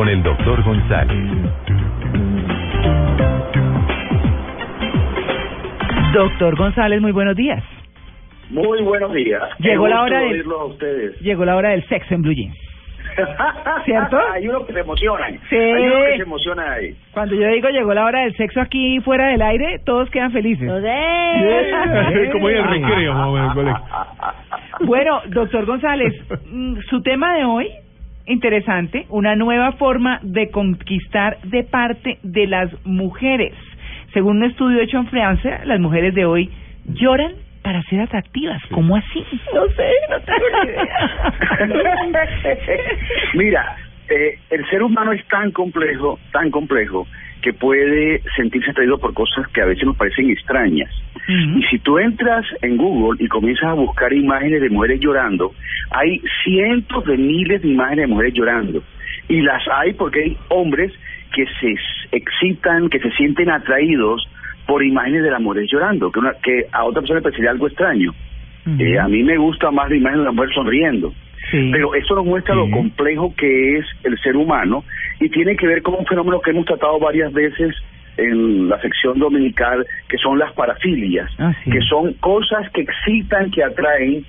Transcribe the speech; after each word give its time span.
con 0.00 0.08
el 0.08 0.22
doctor 0.22 0.62
González. 0.62 1.18
Doctor 6.14 6.56
González, 6.56 7.02
muy 7.02 7.12
buenos 7.12 7.36
días. 7.36 7.62
Muy 8.48 8.80
buenos 8.80 9.12
días. 9.12 9.42
Llegó 9.58 9.88
la 9.88 10.00
hora 10.00 10.20
del- 10.20 10.42
a 10.50 10.64
ustedes. 10.64 11.20
Llegó 11.20 11.44
la 11.44 11.54
hora 11.54 11.68
del 11.72 11.86
sexo 11.86 12.14
en 12.14 12.22
Blue 12.22 12.32
Jeans. 12.32 12.56
¿Cierto? 13.84 14.18
Hay 14.32 14.48
unos 14.48 14.64
que 14.66 14.72
se 14.72 14.80
emocionan. 14.80 15.38
Sí. 15.50 15.56
Hay 15.56 15.84
unos 15.84 16.04
que 16.06 16.16
se 16.16 16.22
emocionan 16.22 16.70
ahí. 16.70 16.96
Cuando 17.12 17.34
yo 17.34 17.46
digo 17.48 17.68
llegó 17.68 17.92
la 17.92 18.06
hora 18.06 18.20
del 18.20 18.34
sexo 18.38 18.58
aquí 18.62 19.00
fuera 19.00 19.26
del 19.26 19.42
aire, 19.42 19.80
todos 19.84 20.08
quedan 20.08 20.32
felices. 20.32 20.66
Como 22.32 22.48
en 22.48 22.56
el 22.56 22.64
recreo. 22.68 23.34
Bueno, 24.80 25.20
doctor 25.26 25.66
González, 25.66 26.14
mm, 26.50 26.78
su 26.88 27.02
tema 27.02 27.34
de 27.36 27.44
hoy, 27.44 27.68
interesante, 28.26 29.06
una 29.08 29.36
nueva 29.36 29.72
forma 29.72 30.20
de 30.22 30.50
conquistar 30.50 31.40
de 31.42 31.64
parte 31.64 32.18
de 32.22 32.46
las 32.46 32.70
mujeres. 32.84 33.54
Según 34.12 34.38
un 34.38 34.44
estudio 34.44 34.80
hecho 34.80 34.98
en 34.98 35.06
Francia, 35.06 35.62
las 35.64 35.80
mujeres 35.80 36.14
de 36.14 36.24
hoy 36.24 36.50
lloran 36.86 37.32
para 37.62 37.82
ser 37.84 38.00
atractivas. 38.00 38.60
¿Cómo 38.72 38.96
así? 38.96 39.24
No 39.54 39.66
sé, 39.68 39.90
no 40.10 40.20
tengo 40.20 40.64
ni 40.64 40.70
idea. 40.70 40.86
Mira, 43.34 43.76
eh, 44.08 44.38
el 44.50 44.68
ser 44.70 44.82
humano 44.82 45.12
es 45.12 45.26
tan 45.28 45.52
complejo, 45.52 46.18
tan 46.32 46.50
complejo, 46.50 47.06
que 47.42 47.52
puede 47.52 48.22
sentirse 48.36 48.70
atraído 48.70 48.98
por 48.98 49.14
cosas 49.14 49.46
que 49.48 49.62
a 49.62 49.66
veces 49.66 49.84
nos 49.84 49.96
parecen 49.96 50.30
extrañas. 50.30 50.90
Y 51.28 51.62
si 51.70 51.78
tú 51.78 51.98
entras 51.98 52.44
en 52.60 52.76
Google 52.76 53.22
y 53.22 53.28
comienzas 53.28 53.70
a 53.70 53.74
buscar 53.74 54.12
imágenes 54.12 54.60
de 54.60 54.68
mujeres 54.68 54.98
llorando, 55.00 55.52
hay 55.90 56.20
cientos 56.42 57.04
de 57.04 57.16
miles 57.16 57.62
de 57.62 57.68
imágenes 57.68 58.02
de 58.02 58.06
mujeres 58.08 58.34
llorando. 58.34 58.82
Y 59.28 59.40
las 59.42 59.62
hay 59.68 59.92
porque 59.92 60.24
hay 60.24 60.36
hombres 60.48 60.92
que 61.32 61.46
se 61.60 61.74
excitan, 62.10 62.88
que 62.88 62.98
se 62.98 63.10
sienten 63.12 63.48
atraídos 63.48 64.28
por 64.66 64.84
imágenes 64.84 65.22
de 65.22 65.30
las 65.30 65.40
mujeres 65.40 65.70
llorando, 65.70 66.10
que, 66.10 66.18
una, 66.18 66.32
que 66.42 66.66
a 66.72 66.84
otra 66.84 67.00
persona 67.00 67.20
le 67.20 67.22
parecería 67.22 67.50
algo 67.50 67.68
extraño. 67.68 68.12
Eh, 68.78 68.98
a 68.98 69.08
mí 69.08 69.22
me 69.22 69.36
gusta 69.38 69.70
más 69.70 69.88
la 69.88 69.96
imagen 69.96 70.18
de 70.18 70.22
una 70.22 70.32
mujer 70.32 70.52
sonriendo. 70.54 71.12
Sí. 71.50 71.70
Pero 71.72 71.94
eso 71.94 72.14
nos 72.14 72.24
muestra 72.24 72.54
lo 72.54 72.70
complejo 72.70 73.34
que 73.36 73.78
es 73.78 73.86
el 74.04 74.18
ser 74.20 74.36
humano 74.36 74.84
y 75.20 75.28
tiene 75.30 75.56
que 75.56 75.66
ver 75.66 75.82
con 75.82 75.94
un 75.94 76.06
fenómeno 76.06 76.40
que 76.40 76.50
hemos 76.50 76.64
tratado 76.66 76.98
varias 76.98 77.32
veces 77.32 77.74
en 78.16 78.68
la 78.68 78.80
sección 78.80 79.18
dominical, 79.18 79.86
que 80.08 80.18
son 80.18 80.38
las 80.38 80.52
parafilias, 80.52 81.30
Ah, 81.38 81.52
sí. 81.64 81.70
que 81.70 81.80
son 81.82 82.12
cosas 82.14 82.70
que 82.72 82.82
excitan, 82.82 83.50
que 83.50 83.64
atraen, 83.64 84.24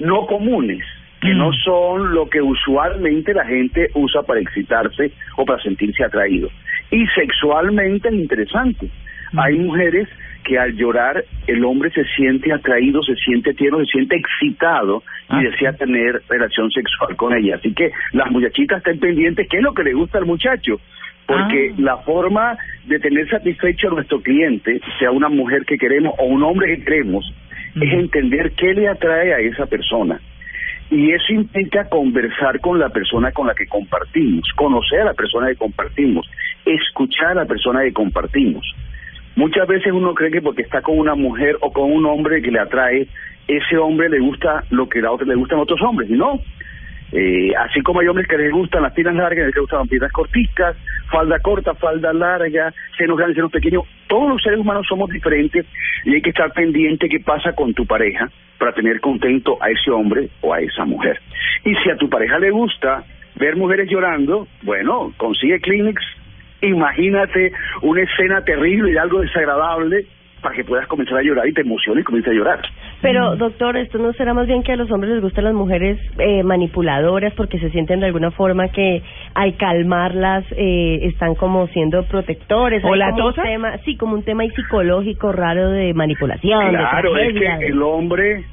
no 0.00 0.26
comunes, 0.26 0.84
que 1.20 1.32
Mm. 1.32 1.38
no 1.38 1.52
son 1.52 2.12
lo 2.14 2.28
que 2.28 2.40
usualmente 2.42 3.32
la 3.32 3.44
gente 3.44 3.88
usa 3.94 4.22
para 4.22 4.40
excitarse 4.40 5.12
o 5.36 5.44
para 5.44 5.62
sentirse 5.62 6.04
atraído. 6.04 6.48
Y 6.90 7.06
sexualmente 7.08 8.08
es 8.08 8.14
interesante. 8.14 8.86
Mm. 9.32 9.38
Hay 9.38 9.54
mujeres 9.58 10.08
que 10.46 10.58
al 10.58 10.74
llorar 10.76 11.24
el 11.46 11.64
hombre 11.64 11.90
se 11.90 12.04
siente 12.16 12.52
atraído, 12.52 13.02
se 13.02 13.14
siente 13.16 13.52
tierno, 13.54 13.78
se 13.80 13.86
siente 13.86 14.16
excitado 14.16 15.02
y 15.28 15.34
Ah. 15.34 15.40
desea 15.42 15.72
tener 15.72 16.22
relación 16.28 16.70
sexual 16.70 17.16
con 17.16 17.36
ella. 17.36 17.56
Así 17.56 17.74
que 17.74 17.90
las 18.12 18.30
muchachitas 18.30 18.78
estén 18.78 19.00
pendientes 19.00 19.48
qué 19.50 19.56
es 19.58 19.62
lo 19.62 19.74
que 19.74 19.82
le 19.82 19.92
gusta 19.94 20.18
al 20.18 20.26
muchacho. 20.26 20.80
Porque 21.26 21.70
Ah. 21.72 21.74
la 21.78 21.96
forma 21.98 22.56
de 22.86 23.00
tener 23.00 23.28
satisfecho 23.28 23.88
a 23.88 23.94
nuestro 23.94 24.20
cliente, 24.22 24.80
sea 25.00 25.10
una 25.10 25.28
mujer 25.28 25.64
que 25.66 25.76
queremos 25.76 26.14
o 26.18 26.26
un 26.26 26.42
hombre 26.44 26.76
que 26.76 26.84
queremos, 26.84 27.24
es 27.74 27.92
entender 27.92 28.52
qué 28.52 28.72
le 28.72 28.88
atrae 28.88 29.34
a 29.34 29.38
esa 29.40 29.66
persona. 29.66 30.20
Y 30.88 31.10
eso 31.10 31.32
implica 31.32 31.88
conversar 31.88 32.60
con 32.60 32.78
la 32.78 32.88
persona 32.90 33.32
con 33.32 33.48
la 33.48 33.54
que 33.54 33.66
compartimos, 33.66 34.48
conocer 34.54 35.00
a 35.00 35.06
la 35.06 35.14
persona 35.14 35.48
que 35.48 35.56
compartimos, 35.56 36.30
escuchar 36.64 37.32
a 37.32 37.34
la 37.42 37.44
persona 37.46 37.82
que 37.82 37.92
compartimos. 37.92 38.64
Muchas 39.36 39.68
veces 39.68 39.92
uno 39.92 40.14
cree 40.14 40.30
que 40.30 40.40
porque 40.40 40.62
está 40.62 40.80
con 40.80 40.98
una 40.98 41.14
mujer 41.14 41.56
o 41.60 41.70
con 41.72 41.92
un 41.92 42.06
hombre 42.06 42.40
que 42.40 42.50
le 42.50 42.58
atrae, 42.58 43.06
ese 43.46 43.76
hombre 43.76 44.08
le 44.08 44.18
gusta 44.18 44.64
lo 44.70 44.88
que 44.88 45.00
la 45.00 45.12
otra 45.12 45.26
le 45.26 45.34
gustan 45.34 45.58
otros 45.58 45.80
hombres, 45.82 46.10
y 46.10 46.14
no. 46.14 46.40
Eh, 47.12 47.52
así 47.56 47.82
como 47.82 48.00
hay 48.00 48.08
hombres 48.08 48.26
que 48.26 48.36
les 48.36 48.50
gustan 48.50 48.82
las 48.82 48.92
piernas 48.92 49.14
largas, 49.16 49.46
les 49.46 49.54
gustan 49.54 49.80
las 49.80 49.88
piernas 49.88 50.10
corticas, 50.10 50.76
falda 51.10 51.38
corta, 51.38 51.74
falda 51.74 52.12
larga, 52.12 52.72
senos 52.96 53.16
grandes, 53.16 53.36
senos 53.36 53.52
pequeños. 53.52 53.84
Todos 54.08 54.30
los 54.30 54.42
seres 54.42 54.58
humanos 54.58 54.86
somos 54.88 55.10
diferentes 55.10 55.66
y 56.04 56.14
hay 56.14 56.22
que 56.22 56.30
estar 56.30 56.50
pendiente 56.52 57.08
qué 57.08 57.20
pasa 57.20 57.52
con 57.52 57.74
tu 57.74 57.86
pareja 57.86 58.30
para 58.58 58.72
tener 58.72 59.00
contento 59.00 59.58
a 59.62 59.70
ese 59.70 59.90
hombre 59.90 60.30
o 60.40 60.52
a 60.52 60.60
esa 60.60 60.84
mujer. 60.84 61.20
Y 61.64 61.74
si 61.76 61.90
a 61.90 61.96
tu 61.96 62.08
pareja 62.08 62.38
le 62.38 62.50
gusta 62.50 63.04
ver 63.36 63.54
mujeres 63.54 63.88
llorando, 63.88 64.48
bueno, 64.62 65.12
consigue 65.16 65.60
Kleenex, 65.60 66.02
imagínate 66.62 67.52
una 67.82 68.02
escena 68.02 68.42
terrible 68.42 68.92
y 68.92 68.96
algo 68.96 69.20
desagradable 69.20 70.06
para 70.42 70.54
que 70.54 70.64
puedas 70.64 70.86
comenzar 70.86 71.18
a 71.18 71.22
llorar 71.22 71.48
y 71.48 71.52
te 71.52 71.62
emociones 71.62 72.02
y 72.02 72.04
comiences 72.04 72.32
a 72.32 72.36
llorar. 72.36 72.60
Pero, 73.02 73.36
doctor, 73.36 73.76
¿esto 73.76 73.98
no 73.98 74.12
será 74.12 74.32
más 74.32 74.46
bien 74.46 74.62
que 74.62 74.72
a 74.72 74.76
los 74.76 74.90
hombres 74.90 75.12
les 75.14 75.22
gustan 75.22 75.44
las 75.44 75.54
mujeres 75.54 75.98
eh, 76.18 76.42
manipuladoras 76.42 77.32
porque 77.34 77.58
se 77.58 77.70
sienten 77.70 78.00
de 78.00 78.06
alguna 78.06 78.30
forma 78.30 78.68
que 78.68 79.02
al 79.34 79.56
calmarlas 79.56 80.44
eh, 80.52 81.00
están 81.02 81.34
como 81.34 81.66
siendo 81.68 82.04
protectores? 82.04 82.84
¿O 82.84 82.92
Hay 82.92 82.98
la 82.98 83.10
como 83.10 83.28
un 83.28 83.34
tosa? 83.34 83.42
tema, 83.42 83.78
Sí, 83.78 83.96
como 83.96 84.14
un 84.14 84.24
tema 84.24 84.44
psicológico 84.54 85.32
raro 85.32 85.70
de 85.70 85.92
manipulación, 85.94 86.70
Claro, 86.70 87.14
de 87.14 87.26
es 87.26 87.34
que 87.34 87.66
el 87.66 87.82
hombre 87.82 88.44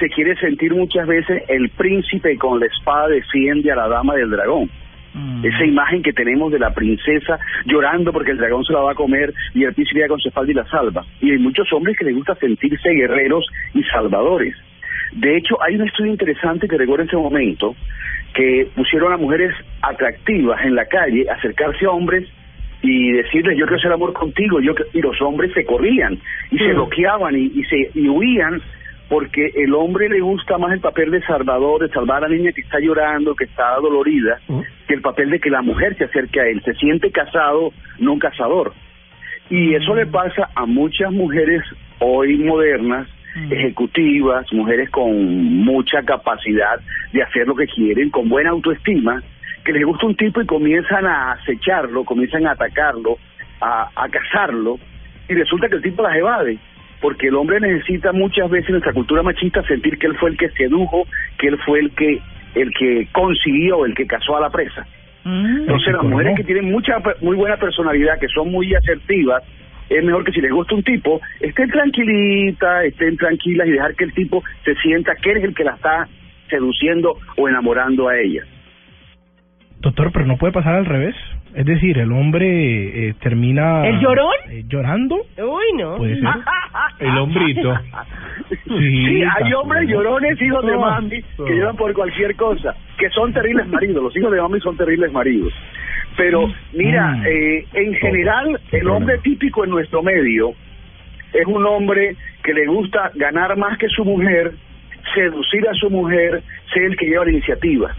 se 0.00 0.08
quiere 0.08 0.34
sentir 0.36 0.74
muchas 0.74 1.06
veces 1.06 1.42
el 1.48 1.68
príncipe 1.70 2.36
con 2.38 2.60
la 2.60 2.66
espada 2.66 3.08
defiende 3.08 3.70
a 3.72 3.76
la 3.76 3.88
dama 3.88 4.14
del 4.14 4.30
dragón. 4.30 4.68
Mm. 5.16 5.46
Esa 5.46 5.64
imagen 5.64 6.02
que 6.02 6.12
tenemos 6.12 6.52
de 6.52 6.58
la 6.58 6.74
princesa 6.74 7.38
llorando 7.64 8.12
porque 8.12 8.32
el 8.32 8.36
dragón 8.36 8.64
se 8.64 8.74
la 8.74 8.80
va 8.80 8.92
a 8.92 8.94
comer 8.94 9.32
y 9.54 9.64
el 9.64 9.72
príncipe 9.72 10.00
llega 10.00 10.08
con 10.08 10.20
su 10.20 10.28
espalda 10.28 10.52
y 10.52 10.54
la 10.54 10.66
salva. 10.66 11.04
Y 11.20 11.30
hay 11.30 11.38
muchos 11.38 11.72
hombres 11.72 11.96
que 11.98 12.04
les 12.04 12.14
gusta 12.14 12.34
sentirse 12.34 12.90
guerreros 12.90 13.46
y 13.74 13.82
salvadores. 13.84 14.54
De 15.12 15.36
hecho, 15.36 15.56
hay 15.62 15.76
un 15.76 15.88
estudio 15.88 16.12
interesante 16.12 16.68
que 16.68 16.76
recuerdo 16.76 17.04
en 17.04 17.08
ese 17.08 17.16
momento 17.16 17.74
que 18.34 18.68
pusieron 18.74 19.12
a 19.12 19.16
mujeres 19.16 19.54
atractivas 19.80 20.60
en 20.62 20.74
la 20.74 20.84
calle 20.84 21.24
acercarse 21.30 21.86
a 21.86 21.90
hombres 21.90 22.28
y 22.82 23.12
decirles 23.12 23.56
yo 23.56 23.64
quiero 23.64 23.78
hacer 23.78 23.92
amor 23.92 24.12
contigo 24.12 24.60
yo 24.60 24.74
que-". 24.74 24.84
y 24.92 25.00
los 25.00 25.20
hombres 25.22 25.52
se 25.54 25.64
corrían 25.64 26.18
y 26.50 26.58
se 26.58 26.74
bloqueaban 26.74 27.34
y, 27.34 27.44
y 27.54 27.64
se 27.64 27.90
y 27.94 28.08
huían 28.08 28.60
porque 29.08 29.52
el 29.54 29.74
hombre 29.74 30.08
le 30.08 30.20
gusta 30.20 30.58
más 30.58 30.72
el 30.72 30.80
papel 30.80 31.10
de 31.10 31.22
salvador 31.22 31.82
de 31.82 31.94
salvar 31.94 32.24
a 32.24 32.28
la 32.28 32.34
niña 32.34 32.52
que 32.52 32.62
está 32.62 32.80
llorando 32.80 33.34
que 33.34 33.44
está 33.44 33.76
dolorida 33.76 34.40
que 34.86 34.94
el 34.94 35.00
papel 35.00 35.30
de 35.30 35.40
que 35.40 35.50
la 35.50 35.62
mujer 35.62 35.96
se 35.96 36.04
acerque 36.04 36.40
a 36.40 36.46
él. 36.46 36.62
Se 36.64 36.74
siente 36.74 37.10
casado 37.10 37.72
no 37.98 38.12
un 38.14 38.18
cazador. 38.18 38.72
Y 39.50 39.74
eso 39.74 39.94
le 39.94 40.06
pasa 40.06 40.48
a 40.54 40.66
muchas 40.66 41.12
mujeres 41.12 41.62
hoy 42.00 42.36
modernas 42.38 43.08
ejecutivas, 43.50 44.50
mujeres 44.52 44.88
con 44.90 45.12
mucha 45.64 46.02
capacidad 46.02 46.80
de 47.12 47.22
hacer 47.22 47.46
lo 47.46 47.54
que 47.54 47.66
quieren, 47.66 48.10
con 48.10 48.28
buena 48.28 48.50
autoestima, 48.50 49.22
que 49.64 49.72
les 49.72 49.84
gusta 49.84 50.06
un 50.06 50.16
tipo 50.16 50.40
y 50.40 50.46
comienzan 50.46 51.06
a 51.06 51.32
acecharlo, 51.32 52.04
comienzan 52.04 52.46
a 52.46 52.52
atacarlo, 52.52 53.18
a, 53.60 53.90
a 53.94 54.08
cazarlo, 54.08 54.78
y 55.28 55.34
resulta 55.34 55.68
que 55.68 55.76
el 55.76 55.82
tipo 55.82 56.02
las 56.02 56.16
evade, 56.16 56.58
porque 57.00 57.28
el 57.28 57.34
hombre 57.34 57.60
necesita 57.60 58.12
muchas 58.12 58.50
veces 58.50 58.68
en 58.68 58.74
nuestra 58.74 58.92
cultura 58.92 59.22
machista 59.22 59.62
sentir 59.64 59.98
que 59.98 60.06
él 60.06 60.16
fue 60.16 60.30
el 60.30 60.36
que 60.36 60.48
sedujo, 60.50 61.06
que 61.38 61.48
él 61.48 61.58
fue 61.64 61.80
el 61.80 61.90
que 61.92 62.20
el 62.54 62.72
que 62.72 63.06
consiguió, 63.12 63.84
el 63.84 63.94
que 63.94 64.06
cazó 64.06 64.36
a 64.36 64.40
la 64.40 64.50
presa. 64.50 64.86
Mm. 65.24 65.60
Entonces 65.60 65.92
las 65.92 66.04
mujeres 66.04 66.36
que 66.36 66.44
tienen 66.44 66.70
mucha 66.70 66.96
muy 67.20 67.36
buena 67.36 67.56
personalidad, 67.56 68.18
que 68.18 68.28
son 68.28 68.50
muy 68.50 68.74
asertivas, 68.74 69.42
es 69.88 70.04
mejor 70.04 70.24
que 70.24 70.32
si 70.32 70.40
les 70.40 70.50
gusta 70.50 70.74
un 70.74 70.82
tipo, 70.82 71.20
estén 71.40 71.68
tranquilitas, 71.68 72.84
estén 72.84 73.16
tranquilas 73.16 73.68
y 73.68 73.72
dejar 73.72 73.94
que 73.94 74.04
el 74.04 74.14
tipo 74.14 74.42
se 74.64 74.74
sienta 74.76 75.14
que 75.16 75.32
él 75.32 75.36
es 75.38 75.44
el 75.44 75.54
que 75.54 75.64
la 75.64 75.72
está 75.72 76.08
seduciendo 76.48 77.18
o 77.36 77.48
enamorando 77.48 78.08
a 78.08 78.18
ella. 78.18 78.44
Doctor, 79.86 80.10
pero 80.12 80.26
no 80.26 80.36
puede 80.36 80.52
pasar 80.52 80.74
al 80.74 80.84
revés. 80.84 81.14
Es 81.54 81.64
decir, 81.64 81.96
el 81.98 82.10
hombre 82.12 83.08
eh, 83.08 83.14
termina... 83.20 83.86
¿El 83.86 84.00
llorón? 84.00 84.34
eh, 84.50 84.64
¿Llorando? 84.66 85.14
Uy, 85.14 85.64
no. 85.78 85.96
Puede 85.96 86.16
ser. 86.20 86.28
El 86.98 87.16
hombrito. 87.18 87.72
Sí, 88.50 88.56
Sí, 88.66 89.22
hay 89.22 89.52
hombres 89.54 89.88
llorones, 89.88 90.40
hijos 90.42 90.66
de 90.66 90.76
mami, 90.76 91.22
que 91.22 91.56
lloran 91.56 91.76
por 91.76 91.92
cualquier 91.94 92.34
cosa, 92.36 92.74
que 92.98 93.08
son 93.10 93.32
terribles 93.32 93.68
maridos. 93.68 94.02
Los 94.02 94.16
hijos 94.16 94.32
de 94.32 94.40
mami 94.42 94.60
son 94.60 94.76
terribles 94.76 95.12
maridos. 95.12 95.52
Pero 96.16 96.52
mira, 96.72 97.12
Mm. 97.12 97.26
eh, 97.26 97.66
en 97.74 97.94
general, 97.94 98.60
el 98.72 98.88
hombre 98.88 99.18
típico 99.18 99.64
en 99.64 99.70
nuestro 99.70 100.02
medio 100.02 100.52
es 101.32 101.46
un 101.46 101.64
hombre 101.64 102.16
que 102.42 102.52
le 102.54 102.66
gusta 102.66 103.10
ganar 103.14 103.56
más 103.56 103.78
que 103.78 103.86
su 103.88 104.04
mujer, 104.04 104.52
seducir 105.14 105.68
a 105.68 105.74
su 105.74 105.90
mujer, 105.90 106.42
ser 106.74 106.82
el 106.84 106.96
que 106.96 107.06
lleva 107.06 107.24
la 107.24 107.30
iniciativa. 107.32 107.94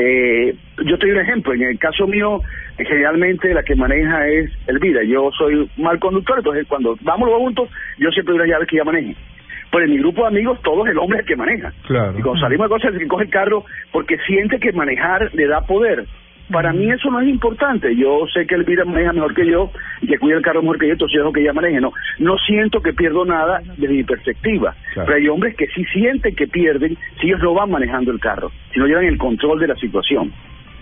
Eh, 0.00 0.54
yo 0.84 0.96
te 0.96 1.06
doy 1.06 1.16
un 1.16 1.22
ejemplo, 1.22 1.52
en 1.54 1.62
el 1.62 1.78
caso 1.78 2.06
mío, 2.06 2.40
generalmente 2.76 3.52
la 3.52 3.64
que 3.64 3.74
maneja 3.74 4.28
es 4.28 4.48
Elvira, 4.68 5.02
yo 5.02 5.28
soy 5.36 5.68
mal 5.76 5.98
conductor, 5.98 6.38
entonces 6.38 6.68
cuando 6.68 6.96
vamos 7.00 7.28
los 7.28 7.38
juntos, 7.38 7.68
yo 7.98 8.08
siempre 8.10 8.34
doy 8.34 8.42
una 8.42 8.52
llave 8.52 8.66
que 8.66 8.76
ella 8.76 8.84
maneje. 8.84 9.16
Pero 9.72 9.84
en 9.84 9.90
mi 9.90 9.98
grupo 9.98 10.22
de 10.22 10.28
amigos, 10.28 10.60
todo 10.62 10.86
es 10.86 10.92
el 10.92 10.98
hombre 10.98 11.18
el 11.18 11.26
que 11.26 11.34
maneja. 11.34 11.72
Claro. 11.88 12.16
Y 12.16 12.22
cuando 12.22 12.40
salimos 12.40 12.68
de 12.68 12.74
cosas, 12.74 12.94
el 12.94 13.00
que 13.00 13.08
coge 13.08 13.24
el 13.24 13.30
carro, 13.30 13.64
porque 13.90 14.18
siente 14.18 14.60
que 14.60 14.70
manejar 14.72 15.34
le 15.34 15.48
da 15.48 15.62
poder. 15.62 16.06
Para 16.50 16.72
mí 16.72 16.90
eso 16.90 17.10
no 17.10 17.20
es 17.20 17.28
importante. 17.28 17.94
Yo 17.94 18.26
sé 18.32 18.46
que 18.46 18.54
Elvira 18.54 18.84
maneja 18.84 19.12
mejor 19.12 19.34
que 19.34 19.46
yo 19.46 19.70
y 20.00 20.06
que 20.06 20.18
cuida 20.18 20.36
el 20.36 20.42
carro 20.42 20.62
mejor 20.62 20.78
que 20.78 20.86
yo, 20.86 20.92
entonces 20.92 21.14
yo 21.14 21.20
dejo 21.22 21.32
que 21.32 21.42
ella 21.42 21.52
maneje. 21.52 21.80
No, 21.80 21.92
no 22.18 22.36
siento 22.38 22.80
que 22.80 22.92
pierdo 22.92 23.24
nada 23.24 23.60
desde 23.76 23.94
mi 23.94 24.02
perspectiva. 24.02 24.74
Pero 24.94 25.14
hay 25.14 25.28
hombres 25.28 25.54
que 25.56 25.66
sí 25.68 25.84
sienten 25.92 26.34
que 26.34 26.46
pierden 26.46 26.96
si 27.20 27.26
ellos 27.26 27.40
no 27.42 27.54
van 27.54 27.70
manejando 27.70 28.10
el 28.10 28.20
carro, 28.20 28.50
si 28.72 28.78
no 28.78 28.86
llevan 28.86 29.04
el 29.04 29.18
control 29.18 29.60
de 29.60 29.68
la 29.68 29.76
situación. 29.76 30.32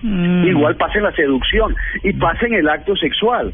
Mm. 0.02 0.44
Igual 0.46 0.76
pasa 0.76 0.98
en 0.98 1.04
la 1.04 1.12
seducción 1.12 1.74
y 2.02 2.12
pasa 2.12 2.46
en 2.46 2.54
el 2.54 2.68
acto 2.68 2.94
sexual. 2.96 3.52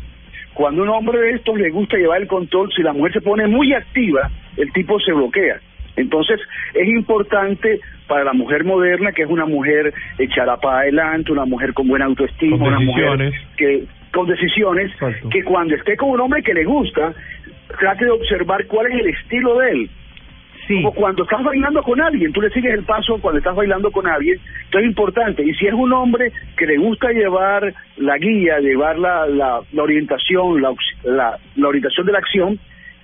Cuando 0.55 0.83
un 0.83 0.91
hombre 0.91 1.19
de 1.19 1.31
estos 1.33 1.57
le 1.57 1.71
gusta 1.71 1.97
llevar 1.97 2.21
el 2.21 2.29
control, 2.29 2.71
si 2.77 2.83
la 2.83 2.93
mujer 2.93 3.15
se 3.15 3.21
pone 3.23 3.47
muy 3.47 3.73
activa, 3.73 4.31
el 4.57 4.71
tipo 4.73 5.01
se 5.01 5.13
bloquea. 5.13 5.61
Entonces, 5.97 6.41
es 6.75 6.89
importante 6.89 7.81
para 8.09 8.25
la 8.25 8.33
mujer 8.33 8.65
moderna, 8.65 9.13
que 9.13 9.23
es 9.23 9.29
una 9.29 9.47
mujer 9.47 9.93
echada 10.19 10.57
para 10.59 10.81
adelante, 10.81 11.33
una 11.33 11.45
mujer 11.45 11.73
con 11.75 11.89
buena 11.89 12.07
autoestima, 12.07 12.59
Con 12.59 12.69
una 12.69 12.81
mujer 12.81 13.19
decisiones. 13.19 13.35
que 13.57 13.85
con 14.13 14.27
decisiones, 14.27 14.91
Exacto. 14.93 15.29
que 15.31 15.43
cuando 15.45 15.75
esté 15.75 15.97
con 15.97 16.11
un 16.11 16.21
hombre 16.21 16.43
que 16.43 16.53
le 16.55 16.65
gusta, 16.65 17.13
trate 17.79 18.05
de 18.05 18.11
observar 18.11 18.67
cuál 18.67 18.87
es 18.93 19.01
el 19.01 19.07
estilo 19.09 19.59
de 19.59 19.71
él. 19.71 19.91
Sí. 20.69 20.81
O 20.85 20.93
cuando 20.93 21.25
estás 21.25 21.43
bailando 21.43 21.83
con 21.83 22.01
alguien, 22.01 22.33
tú 22.33 22.41
le 22.41 22.49
sigues 22.51 22.73
el 22.73 22.85
paso 22.85 23.19
cuando 23.21 23.39
estás 23.39 23.57
bailando 23.57 23.91
con 23.91 24.07
alguien, 24.07 24.39
esto 24.65 24.79
es 24.79 24.85
importante. 24.85 25.43
Y 25.43 25.53
si 25.55 25.67
es 25.67 25.73
un 25.75 25.93
hombre 25.93 26.31
que 26.57 26.67
le 26.67 26.77
gusta 26.79 27.11
llevar 27.11 27.75
la 27.97 28.17
guía, 28.19 28.61
llevar 28.61 28.97
la, 28.99 29.27
la, 29.27 29.61
la 29.73 29.83
orientación, 29.83 30.63
la, 30.63 30.73
la, 31.05 31.39
la 31.57 31.69
orientación 31.69 32.07
de 32.07 32.13
la 32.13 32.19
acción, 32.19 32.59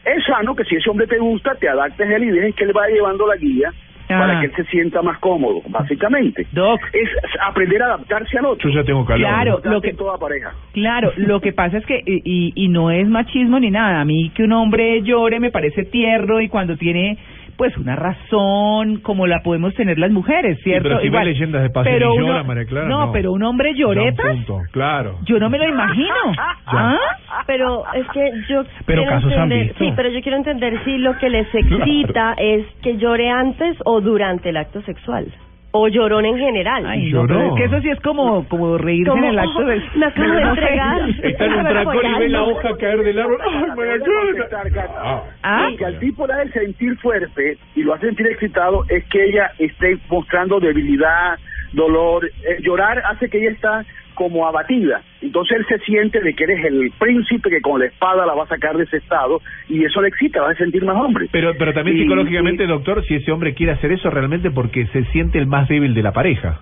es 0.04 0.24
sano 0.24 0.54
que 0.54 0.64
si 0.64 0.76
ese 0.76 0.88
hombre 0.90 1.06
te 1.06 1.18
gusta, 1.18 1.54
te 1.54 1.68
adaptes 1.68 2.08
a 2.08 2.16
él 2.16 2.24
y 2.24 2.30
dejes 2.30 2.54
que 2.54 2.64
él 2.64 2.72
vaya 2.72 2.94
llevando 2.94 3.26
la 3.26 3.36
guía 3.36 3.70
Ah. 4.10 4.18
para 4.20 4.40
que 4.40 4.46
él 4.46 4.52
se 4.56 4.64
sienta 4.70 5.02
más 5.02 5.18
cómodo, 5.18 5.60
básicamente. 5.68 6.46
Doc. 6.52 6.80
Es 6.94 7.10
aprender 7.46 7.82
a 7.82 7.86
adaptarse 7.88 8.38
al 8.38 8.46
otro. 8.46 8.70
Yo 8.70 8.80
ya 8.80 8.82
tengo 8.86 9.04
calor. 9.04 9.20
Claro. 9.28 9.60
Lo 9.64 9.80
que- 9.82 9.92
toda 9.92 10.16
pareja. 10.16 10.52
Claro, 10.72 11.12
lo 11.18 11.40
que 11.42 11.52
pasa 11.52 11.76
es 11.76 11.84
que, 11.84 12.00
y, 12.06 12.68
no 12.68 12.90
es 12.90 13.06
machismo 13.06 13.60
ni 13.60 13.70
nada, 13.70 14.00
a 14.00 14.04
mí 14.06 14.30
que 14.34 14.44
un 14.44 14.52
hombre 14.52 15.02
llore 15.02 15.40
me 15.40 15.50
parece 15.50 15.84
tierno 15.84 16.40
y 16.40 16.48
cuando 16.48 16.76
tiene 16.78 17.18
pues 17.58 17.76
una 17.76 17.96
razón 17.96 19.00
como 19.00 19.26
la 19.26 19.40
podemos 19.42 19.74
tener 19.74 19.98
las 19.98 20.12
mujeres, 20.12 20.58
¿cierto? 20.62 20.88
pero 20.90 21.00
si 21.00 21.08
ve 21.08 21.24
leyendas 21.24 21.62
de 21.64 21.70
pasión 21.70 21.92
pero 21.92 22.14
y 22.14 22.18
uno- 22.18 22.26
llora, 22.28 22.42
María 22.44 22.64
Clara, 22.66 22.88
no, 22.88 23.06
no. 23.06 23.12
pero 23.12 23.32
un 23.32 23.42
hombre 23.42 23.74
lloreta, 23.74 24.22
punto, 24.30 24.60
Claro. 24.70 25.18
yo 25.24 25.38
no 25.40 25.50
me 25.50 25.58
lo 25.58 25.68
imagino. 25.68 26.14
¿Ah? 26.66 26.96
Pero 27.48 27.82
es 27.94 28.06
que 28.10 28.30
yo 28.48 28.62
Pero 28.86 29.02
quiero 29.02 29.16
casos 29.16 29.32
han 29.32 29.42
entender, 29.44 29.66
visto. 29.68 29.84
sí, 29.84 29.92
pero 29.96 30.08
yo 30.10 30.20
quiero 30.20 30.36
entender 30.36 30.84
si 30.84 30.98
lo 30.98 31.16
que 31.18 31.30
les 31.30 31.52
excita 31.52 32.34
es 32.38 32.64
que 32.82 32.98
llore 32.98 33.30
antes 33.30 33.74
o 33.86 34.00
durante 34.00 34.50
el 34.50 34.56
acto 34.58 34.82
sexual 34.82 35.26
o 35.70 35.86
llorón 35.88 36.24
en 36.24 36.36
general. 36.38 36.84
Ay, 36.86 37.12
no, 37.12 37.26
Lloró. 37.26 37.28
pero 37.28 37.48
es 37.48 37.54
que 37.56 37.64
eso 37.64 37.80
sí 37.82 37.88
es 37.90 38.00
como, 38.00 38.46
como 38.48 38.78
reírse 38.78 39.12
en 39.12 39.24
el 39.24 39.38
acto 39.38 39.58
oh, 39.58 39.64
de... 39.64 39.82
me 39.96 40.06
acabo 40.06 40.32
de 40.32 40.42
entregar. 40.48 41.10
Está 41.22 41.44
en 41.44 41.52
un 41.54 41.66
tractor 41.66 42.04
y 42.04 42.18
ve 42.20 42.28
la 42.30 42.42
hoja 42.42 42.76
caer 42.78 42.98
del 43.04 43.18
árbol. 43.18 43.38
¡Ay! 43.42 44.72
Ah. 44.96 45.22
¿Ah? 45.42 45.68
Lo 45.70 45.76
que 45.76 45.84
al 45.84 45.98
tipo 46.00 46.26
le 46.26 46.32
hace 46.34 46.50
sentir 46.52 46.96
fuerte 46.98 47.58
y 47.76 47.82
lo 47.82 47.94
hace 47.94 48.06
sentir 48.06 48.26
excitado 48.28 48.84
es 48.88 49.04
que 49.08 49.24
ella 49.24 49.50
esté 49.58 49.98
mostrando 50.10 50.58
debilidad, 50.60 51.38
dolor. 51.72 52.26
Eh, 52.26 52.58
llorar 52.62 53.02
hace 53.06 53.28
que 53.28 53.38
ella 53.38 53.50
está 53.50 53.84
como 54.14 54.46
abatida. 54.48 55.02
Entonces 55.22 55.58
él 55.58 55.66
se 55.68 55.78
siente 55.84 56.20
de 56.20 56.34
que 56.34 56.42
eres 56.44 56.64
el 56.64 56.90
príncipe 56.98 57.50
que 57.50 57.60
con 57.60 57.78
la 57.80 57.86
espada 57.86 58.26
la 58.26 58.34
va 58.34 58.44
a 58.44 58.48
sacar 58.48 58.76
de 58.76 58.82
ese 58.84 58.96
estado 58.96 59.40
y 59.68 59.84
eso 59.84 60.02
le 60.02 60.08
excita, 60.08 60.40
va 60.42 60.50
a 60.50 60.54
sentir 60.56 60.84
más 60.84 60.96
hombre. 60.96 61.28
Pero, 61.30 61.52
pero 61.56 61.72
también 61.72 61.96
Y- 61.98 62.00
psicológicamente, 62.02 62.64
y- 62.64 62.66
doctor, 62.66 63.04
si 63.06 63.14
ese 63.14 63.30
hombre 63.30 63.54
quiere 63.54 63.72
hacer 63.72 63.92
eso 63.92 64.10
realmente 64.10 64.50
porque 64.50 64.86
se 64.88 65.04
siente 65.12 65.38
el 65.38 65.46
más 65.46 65.68
débil 65.68 65.94
de 65.94 66.02
la 66.02 66.12
pareja. 66.12 66.60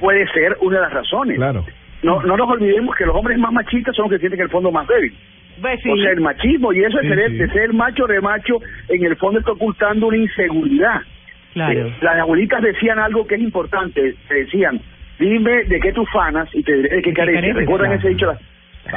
puede 0.00 0.26
ser 0.32 0.56
una 0.60 0.76
de 0.76 0.82
las 0.82 0.92
razones. 0.92 1.36
Claro. 1.36 1.64
No, 2.02 2.20
no 2.22 2.36
nos 2.36 2.48
olvidemos 2.50 2.94
que 2.96 3.06
los 3.06 3.14
hombres 3.14 3.38
más 3.38 3.52
machistas 3.52 3.94
son 3.94 4.04
los 4.04 4.12
que 4.12 4.18
sienten 4.18 4.40
en 4.40 4.44
el 4.46 4.50
fondo 4.50 4.72
más 4.72 4.86
débil. 4.88 5.14
Pues 5.60 5.80
sí. 5.82 5.90
O 5.90 5.96
sea, 5.96 6.10
el 6.10 6.20
machismo 6.20 6.72
y 6.72 6.82
eso 6.82 6.98
Sí, 7.00 7.06
de, 7.08 7.14
ser, 7.14 7.30
sí. 7.30 7.36
de 7.36 7.48
ser 7.50 7.72
macho 7.72 8.06
de 8.06 8.20
macho, 8.20 8.58
en 8.88 9.04
el 9.04 9.16
fondo 9.16 9.38
está 9.38 9.52
ocultando 9.52 10.08
una 10.08 10.16
inseguridad. 10.16 11.02
Claro. 11.54 11.86
Eh, 11.86 11.94
las 12.00 12.18
abuelitas 12.18 12.62
decían 12.62 12.98
algo 12.98 13.26
que 13.26 13.34
es 13.36 13.40
importante, 13.40 14.14
te 14.28 14.34
decían, 14.34 14.80
dime 15.18 15.64
de 15.64 15.80
qué 15.80 15.92
tú 15.92 16.04
fanas 16.06 16.48
y 16.54 16.62
te 16.62 16.72
diré 16.74 16.96
de 16.96 17.02
qué 17.02 17.10
¿De 17.10 17.14
qué 17.14 17.14
careces. 17.14 17.54
¿Recuerdan 17.56 17.88
Claro. 17.90 18.00
ese 18.00 18.08
dicho? 18.08 18.32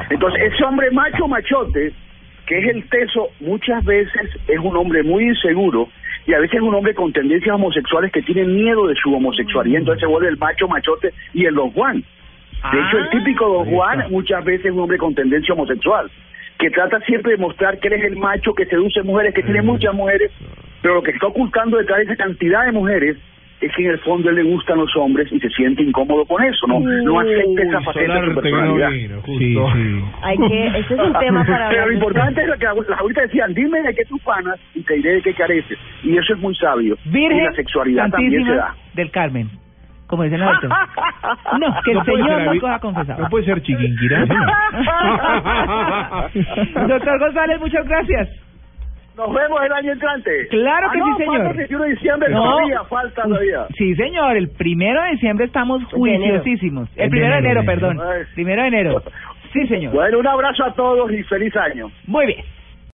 Entonces, 0.10 0.42
ese 0.54 0.64
hombre 0.64 0.90
macho 0.92 1.28
machote, 1.28 1.92
que 2.48 2.58
es 2.60 2.76
el 2.76 2.88
teso, 2.90 3.30
muchas 3.40 3.84
veces 3.86 4.30
es 4.48 4.60
un 4.60 4.76
hombre 4.78 5.04
muy 5.04 5.26
inseguro 5.26 5.90
y 6.26 6.34
a 6.34 6.40
veces 6.40 6.56
es 6.56 6.62
un 6.62 6.74
hombre 6.74 6.94
con 6.96 7.14
tendencias 7.14 7.54
homosexuales 7.54 8.12
que 8.12 8.22
tiene 8.24 8.46
miedo 8.46 8.88
de 8.88 8.96
su 8.96 9.14
homosexualidad, 9.14 9.80
entonces 9.80 10.02
se 10.02 10.08
vuelve 10.08 10.30
el 10.30 10.38
macho 10.38 10.68
machote 10.68 11.14
y 11.34 11.46
el 11.46 11.54
don 11.54 11.72
Juan. 11.72 12.04
De 12.72 12.80
hecho, 12.80 12.98
el 12.98 13.10
típico 13.10 13.48
don 13.48 13.66
Juan 13.66 14.06
muchas 14.10 14.44
veces 14.44 14.66
es 14.68 14.72
un 14.72 14.80
hombre 14.80 14.98
con 14.98 15.14
tendencia 15.14 15.54
homosexual, 15.54 16.10
que 16.58 16.72
trata 16.72 17.00
siempre 17.02 17.34
de 17.34 17.38
mostrar 17.38 17.78
que 17.80 17.90
él 17.90 17.94
es 17.96 18.06
el 18.06 18.16
macho 18.18 18.54
que 18.56 18.66
seduce 18.66 19.04
mujeres, 19.04 19.36
que 19.36 19.44
tiene 19.44 19.62
muchas 19.62 19.94
mujeres, 19.94 20.32
pero 20.86 20.98
lo 20.98 21.02
que 21.02 21.10
está 21.10 21.26
ocultando 21.26 21.78
detrás 21.78 21.98
de 21.98 22.04
esa 22.04 22.16
cantidad 22.16 22.64
de 22.64 22.72
mujeres 22.72 23.18
es 23.60 23.72
que 23.76 23.86
en 23.86 23.90
el 23.90 23.98
fondo 24.02 24.30
él 24.30 24.36
le 24.36 24.44
gustan 24.44 24.78
los 24.78 24.96
hombres 24.98 25.28
y 25.32 25.40
se 25.40 25.50
siente 25.50 25.82
incómodo 25.82 26.24
con 26.26 26.44
eso, 26.44 26.68
no, 26.68 26.80
no 26.80 27.20
acepta 27.22 27.64
esa 27.64 27.82
faceta 27.82 28.14
de 28.14 28.20
su 28.20 28.26
no 28.34 28.42
personalidad. 28.42 28.90
vino. 28.92 29.22
Sí, 29.26 29.56
sí. 29.56 30.04
Hay 30.22 30.38
que, 30.38 30.68
ese 30.78 30.94
es 30.94 31.00
un 31.00 31.14
tema 31.14 31.44
para 31.44 31.70
Pero 31.70 31.82
hablar 31.82 31.88
lo 31.88 31.94
importante 31.94 32.42
es 32.44 32.48
lo 32.50 32.58
que 32.60 32.66
las 32.66 33.00
abuelitas 33.00 33.24
decían, 33.24 33.52
dime 33.56 33.82
de 33.82 33.96
qué 33.96 34.06
tú 34.06 34.20
fanas 34.20 34.60
y 34.76 34.84
te 34.84 34.94
diré 34.94 35.14
de 35.14 35.22
qué 35.24 35.34
careces. 35.34 35.80
Y 36.04 36.16
eso 36.16 36.34
es 36.34 36.40
muy 36.40 36.56
sabio. 36.56 36.96
Virgen 37.06 37.40
y 37.40 37.44
la 37.46 37.54
sexualidad 37.54 38.12
también 38.12 38.32
se 38.34 38.38
Santísima 38.38 38.56
da. 38.58 38.76
del 38.94 39.10
Carmen, 39.10 39.50
como 40.06 40.22
dicen 40.22 40.40
la 40.40 40.46
doctora. 40.52 40.88
No, 41.60 41.76
que 41.84 41.92
el 41.94 42.04
Señor 42.06 42.44
ser 42.44 42.60
coja 42.60 42.78
confesado. 42.80 43.22
No 43.24 43.30
puede 43.30 43.46
ser 43.46 43.60
chiquinquirá. 43.64 44.24
Doctor 46.88 47.20
González, 47.20 47.60
muchas 47.60 47.88
gracias. 47.88 48.45
Nos 49.18 49.34
vemos 49.34 49.62
el 49.66 49.72
año 49.72 49.92
entrante. 49.94 50.48
Claro 50.50 50.92
que 50.92 51.00
Ah, 51.00 51.06
no, 51.06 51.18
sí, 51.18 51.24
señor. 51.24 51.36
Falta 51.38 51.52
el 51.52 51.58
21 51.58 51.84
de 51.86 51.90
diciembre 51.92 52.32
todavía, 52.34 52.84
falta 52.84 53.24
todavía. 53.24 53.68
Sí, 53.78 53.96
señor, 53.96 54.36
el 54.38 54.50
primero 54.50 55.02
de 55.04 55.12
diciembre 55.12 55.46
estamos 55.46 55.84
juiciosísimos. 55.86 56.90
El 56.98 57.04
El 57.06 57.10
primero 57.12 57.36
de 57.36 57.42
de 57.42 57.48
enero, 57.50 57.62
enero, 57.62 57.80
perdón. 57.80 58.02
Ay. 58.02 58.24
Primero 58.34 58.62
de 58.64 58.68
enero. 58.68 59.02
Sí, 59.54 59.66
señor. 59.68 59.94
Bueno, 59.94 60.20
un 60.20 60.28
abrazo 60.28 60.66
a 60.66 60.74
todos 60.74 61.12
y 61.14 61.24
feliz 61.24 61.56
año. 61.56 61.90
Muy 62.08 62.26
bien. 62.26 62.40